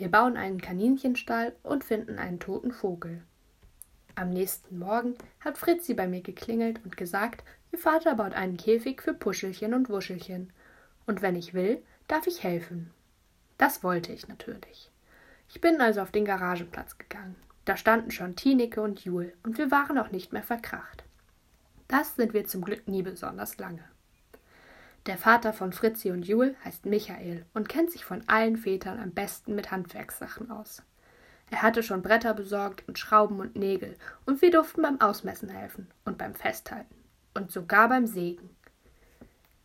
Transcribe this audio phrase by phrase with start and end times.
[0.00, 3.20] Wir bauen einen Kaninchenstall und finden einen toten Vogel.
[4.14, 9.02] Am nächsten Morgen hat Fritzi bei mir geklingelt und gesagt, ihr Vater baut einen Käfig
[9.02, 10.54] für Puschelchen und Wuschelchen.
[11.04, 12.94] Und wenn ich will, darf ich helfen.
[13.58, 14.90] Das wollte ich natürlich.
[15.50, 17.36] Ich bin also auf den Garagenplatz gegangen.
[17.66, 21.04] Da standen schon Tineke und Jul und wir waren auch nicht mehr verkracht.
[21.88, 23.84] Das sind wir zum Glück nie besonders lange.
[25.06, 29.12] Der Vater von Fritzi und Jul heißt Michael und kennt sich von allen Vätern am
[29.12, 30.82] besten mit Handwerkssachen aus.
[31.50, 33.96] Er hatte schon Bretter besorgt und Schrauben und Nägel,
[34.26, 36.94] und wir durften beim Ausmessen helfen und beim Festhalten
[37.34, 38.50] und sogar beim Sägen.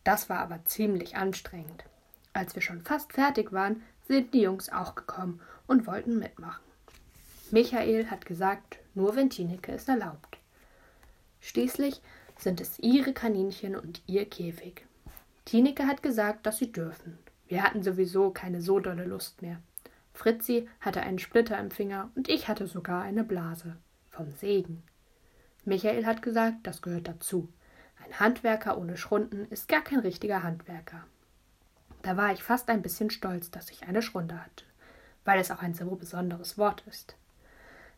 [0.04, 1.84] Das war aber ziemlich anstrengend.
[2.32, 6.64] Als wir schon fast fertig waren, sind die Jungs auch gekommen und wollten mitmachen.
[7.50, 10.38] Michael hat gesagt, nur wenn Tineke es erlaubt.
[11.40, 12.00] Schließlich
[12.38, 14.86] sind es ihre Kaninchen und ihr Käfig.
[15.46, 17.18] Tineke hat gesagt, dass sie dürfen.
[17.46, 19.62] Wir hatten sowieso keine so dolle Lust mehr.
[20.12, 23.76] Fritzi hatte einen Splitter im Finger und ich hatte sogar eine Blase.
[24.10, 24.82] Vom Segen.
[25.64, 27.48] Michael hat gesagt, das gehört dazu.
[28.04, 31.04] Ein Handwerker ohne Schrunden ist gar kein richtiger Handwerker.
[32.02, 34.64] Da war ich fast ein bisschen stolz, dass ich eine Schrunde hatte,
[35.24, 37.14] weil es auch ein so besonderes Wort ist.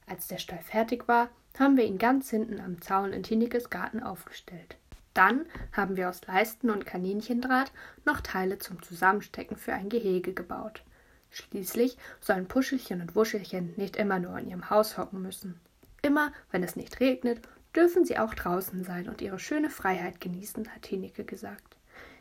[0.06, 4.02] Als der Stall fertig war, haben wir ihn ganz hinten am Zaun in Tinikes Garten
[4.02, 4.76] aufgestellt.
[5.18, 7.72] Dann haben wir aus Leisten und Kaninchendraht
[8.04, 10.84] noch Teile zum Zusammenstecken für ein Gehege gebaut.
[11.30, 15.58] Schließlich sollen Puschelchen und Wuschelchen nicht immer nur in ihrem Haus hocken müssen.
[16.02, 17.40] Immer, wenn es nicht regnet,
[17.74, 21.76] dürfen sie auch draußen sein und ihre schöne Freiheit genießen, hat Tineke gesagt.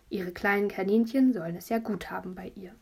[0.09, 2.73] Ihre kleinen Kaninchen sollen es ja gut haben bei ihr.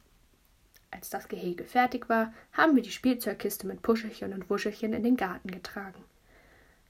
[0.92, 5.18] Als das Gehege fertig war, haben wir die Spielzeugkiste mit Puschelchen und Wuschelchen in den
[5.18, 6.06] Garten getragen.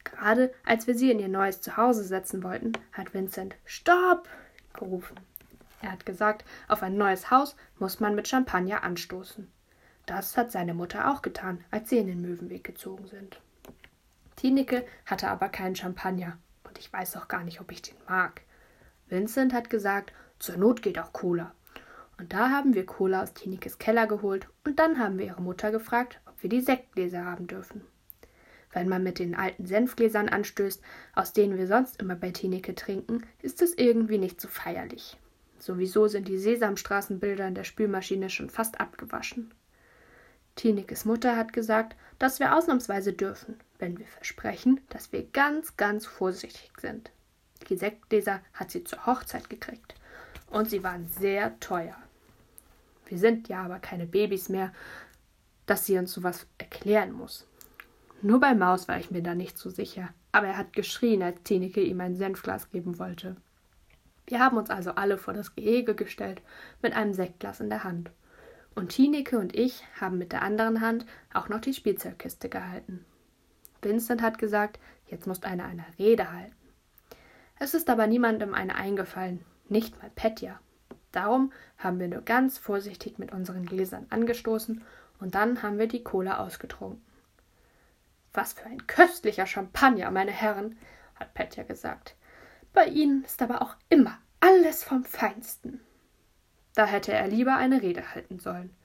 [0.06, 4.30] Gerade als wir sie in ihr neues Zuhause setzen wollten, hat Vincent Stopp
[4.74, 5.20] gerufen.
[5.82, 9.52] Er hat gesagt, auf ein neues Haus muss man mit Champagner anstoßen.
[10.06, 13.42] Das hat seine Mutter auch getan, als sie in den Möwenweg gezogen sind.
[14.36, 18.42] Tineke hatte aber keinen Champagner, und ich weiß auch gar nicht, ob ich den mag.
[19.08, 21.54] Vincent hat gesagt, zur Not geht auch Cola.
[22.18, 25.72] Und da haben wir Cola aus Tinikes Keller geholt, und dann haben wir ihre Mutter
[25.72, 27.82] gefragt, ob wir die Sektgläser haben dürfen
[28.76, 30.82] wenn man mit den alten Senfgläsern anstößt,
[31.16, 35.18] aus denen wir sonst immer bei Tineke trinken, ist es irgendwie nicht so feierlich.
[35.58, 39.54] Sowieso sind die Sesamstraßenbilder in der Spülmaschine schon fast abgewaschen.
[40.56, 46.06] Tinekes Mutter hat gesagt, dass wir ausnahmsweise dürfen, wenn wir versprechen, dass wir ganz, ganz
[46.06, 47.12] vorsichtig sind.
[47.70, 49.96] Die Sektgläser hat sie zur Hochzeit gekriegt.
[50.52, 51.96] Und sie waren sehr teuer.
[53.08, 54.72] Wir sind ja aber keine Babys mehr,
[55.66, 57.48] dass sie uns sowas erklären muss.
[58.26, 61.44] Nur bei Maus war ich mir da nicht so sicher, aber er hat geschrien, als
[61.44, 63.36] Tineke ihm ein Senfglas geben wollte.
[64.26, 66.42] Wir haben uns also alle vor das Gehege gestellt,
[66.82, 68.10] mit einem Sektglas in der Hand.
[68.74, 73.06] Und Tineke und ich haben mit der anderen Hand auch noch die Spielzeugkiste gehalten.
[73.84, 76.56] Vincent hat gesagt, jetzt muss einer eine Rede halten.
[77.60, 80.60] Es ist aber niemandem eine eingefallen, nicht mal Petja.
[81.12, 84.84] Darum haben wir nur ganz vorsichtig mit unseren Gläsern angestoßen
[85.20, 87.06] und dann haben wir die Cola ausgetrunken.
[88.36, 90.78] Was für ein köstlicher Champagner, meine Herren,
[91.16, 92.16] hat Petja gesagt.
[92.74, 95.80] Bei Ihnen ist aber auch immer alles vom Feinsten.
[96.76, 98.76] Da hätte er lieber eine Rede halten sollen.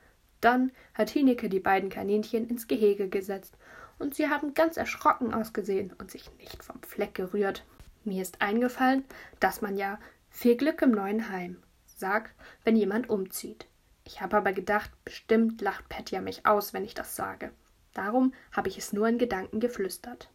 [0.40, 3.56] Dann hat Hineke die beiden Kaninchen ins Gehege gesetzt,
[3.98, 7.66] und sie haben ganz erschrocken ausgesehen und sich nicht vom Fleck gerührt.
[8.04, 9.04] Mir ist eingefallen,
[9.40, 9.98] dass man ja
[10.30, 12.34] viel Glück im neuen Heim sagt,
[12.64, 13.66] wenn jemand umzieht.
[14.04, 17.50] Ich habe aber gedacht, bestimmt lacht Petja mich aus, wenn ich das sage.
[17.94, 20.30] Darum habe ich es nur in Gedanken geflüstert.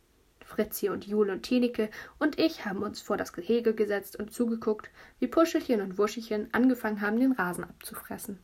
[0.45, 1.89] Fritzi und Jul und Tineke
[2.19, 4.89] und ich haben uns vor das Gehege gesetzt und zugeguckt,
[5.19, 8.39] wie Puschelchen und Wuschelchen angefangen haben, den Rasen abzufressen.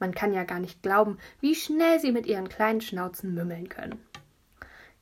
[0.00, 4.00] Man kann ja gar nicht glauben, wie schnell sie mit ihren kleinen Schnauzen mümmeln können.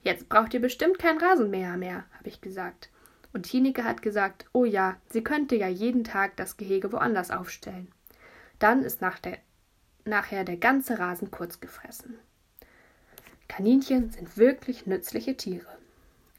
[0.03, 2.91] Jetzt braucht ihr bestimmt kein Rasenmäher mehr, habe ich gesagt.
[3.33, 7.89] Und Tineke hat gesagt, oh ja, sie könnte ja jeden Tag das Gehege woanders aufstellen.
[8.59, 9.39] Dann ist nach der,
[10.05, 12.19] nachher der ganze Rasen kurz gefressen.
[13.49, 15.79] Kaninchen sind wirklich nützliche Tiere.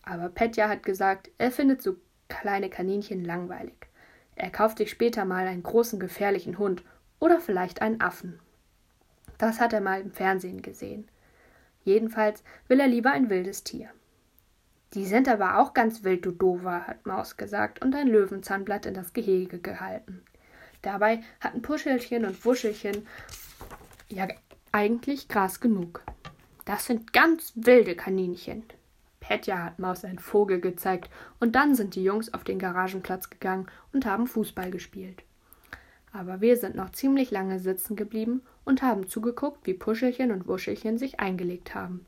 [0.04, 1.96] Aber Petja hat gesagt, er findet so
[2.28, 3.88] kleine Kaninchen langweilig.
[4.36, 6.84] Er kauft sich später mal einen großen gefährlichen Hund
[7.20, 8.40] oder vielleicht einen Affen.
[9.38, 11.08] Das hat er mal im Fernsehen gesehen.
[11.84, 13.90] Jedenfalls will er lieber ein wildes Tier.
[14.94, 18.94] Die sind aber auch ganz wild, du Dover, hat Maus gesagt und ein Löwenzahnblatt in
[18.94, 20.24] das Gehege gehalten.
[20.82, 23.06] Dabei hatten Puschelchen und Wuschelchen
[24.10, 24.28] ja
[24.72, 26.04] eigentlich Gras genug.
[26.68, 28.64] Das sind ganz wilde Kaninchen.
[29.22, 31.10] Petja hat Maus einen Vogel gezeigt,
[31.40, 35.24] und dann sind die Jungs auf den Garagenplatz gegangen und haben Fußball gespielt.
[36.12, 40.98] Aber wir sind noch ziemlich lange sitzen geblieben und haben zugeguckt, wie Puschelchen und Wuschelchen
[40.98, 42.06] sich eingelegt haben.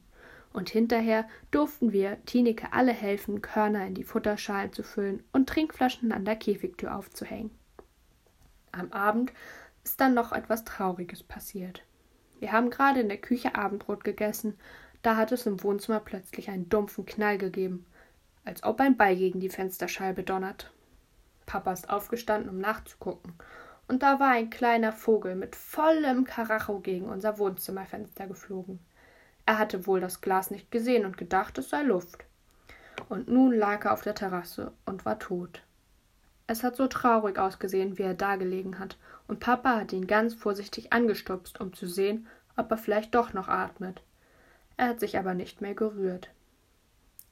[0.52, 6.12] Und hinterher durften wir Tineke alle helfen, Körner in die Futterschalen zu füllen und Trinkflaschen
[6.12, 7.52] an der Käfigtür aufzuhängen.
[8.74, 9.32] Am Abend
[9.86, 11.82] ist dann noch etwas Trauriges passiert.
[12.40, 14.58] Wir haben gerade in der Küche Abendbrot gegessen,
[15.02, 17.86] da hat es im Wohnzimmer plötzlich einen dumpfen Knall gegeben,
[18.44, 20.72] als ob ein Ball gegen die Fensterscheibe donnert.
[21.46, 23.34] Papa ist aufgestanden, um nachzugucken,
[23.88, 28.80] und da war ein kleiner Vogel mit vollem Karacho gegen unser Wohnzimmerfenster geflogen.
[29.46, 32.24] Er hatte wohl das Glas nicht gesehen und gedacht, es sei Luft.
[33.10, 35.64] Und nun lag er auf der Terrasse und war tot.
[36.50, 38.98] Es hat so traurig ausgesehen, wie er dagelegen hat,
[39.28, 42.26] und Papa hat ihn ganz vorsichtig angestupst, um zu sehen,
[42.58, 44.02] ob er vielleicht doch noch atmet.
[44.76, 46.32] Er hat sich aber nicht mehr gerührt.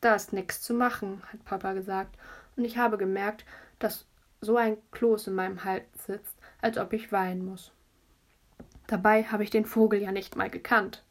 [0.01, 2.15] Da ist nichts zu machen, hat Papa gesagt,
[2.55, 3.43] und ich habe gemerkt,
[3.79, 4.05] dass
[4.39, 7.71] so ein Kloß in meinem Hals sitzt, als ob ich weinen muss.
[8.85, 11.03] Dabei habe ich den Vogel ja nicht mal gekannt.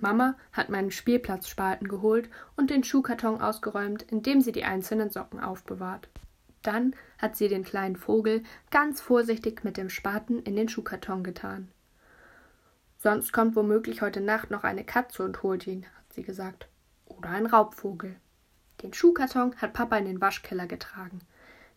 [0.00, 5.38] Mama hat meinen Spielplatzspalten geholt und den Schuhkarton ausgeräumt, in dem sie die einzelnen Socken
[5.38, 6.08] aufbewahrt.
[6.66, 8.42] Dann hat sie den kleinen Vogel
[8.72, 11.70] ganz vorsichtig mit dem Spaten in den Schuhkarton getan.
[12.98, 16.66] Sonst kommt womöglich heute Nacht noch eine Katze und holt ihn, hat sie gesagt.
[17.04, 18.16] Oder ein Raubvogel.
[18.82, 21.20] Den Schuhkarton hat Papa in den Waschkeller getragen.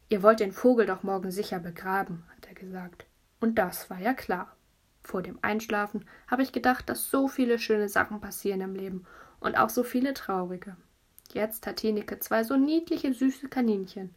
[0.08, 3.06] Ihr wollt den Vogel doch morgen sicher begraben, hat er gesagt.
[3.40, 4.56] Und das war ja klar.
[5.04, 9.06] Vor dem Einschlafen habe ich gedacht, dass so viele schöne Sachen passieren im Leben
[9.40, 10.76] und auch so viele traurige.
[11.32, 14.16] Jetzt hat Tineke zwei so niedliche, süße Kaninchen.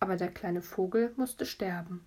[0.00, 2.06] Aber der kleine Vogel musste sterben.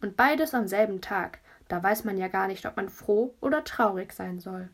[0.00, 1.38] Und beides am selben Tag.
[1.68, 4.68] Da weiß man ja gar nicht, ob man froh oder traurig sein soll.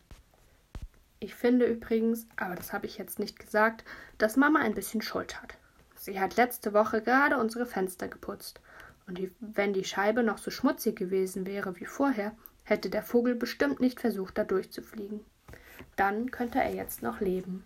[1.19, 3.85] Ich finde übrigens, aber das habe ich jetzt nicht gesagt,
[4.17, 5.55] dass Mama ein bisschen Schuld hat.
[5.95, 8.59] Sie hat letzte Woche gerade unsere Fenster geputzt
[9.07, 13.35] und die, wenn die Scheibe noch so schmutzig gewesen wäre wie vorher, hätte der Vogel
[13.35, 15.21] bestimmt nicht versucht, da durchzufliegen.
[15.95, 17.65] Dann könnte er jetzt noch leben.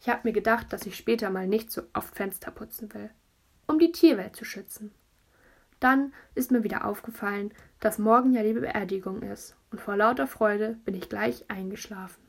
[0.00, 3.10] Ich habe mir gedacht, dass ich später mal nicht so oft Fenster putzen will,
[3.70, 4.92] um die Tierwelt zu schützen.
[5.78, 10.76] Dann ist mir wieder aufgefallen, dass morgen ja die Beerdigung ist, und vor lauter Freude
[10.84, 12.20] bin ich gleich eingeschlafen.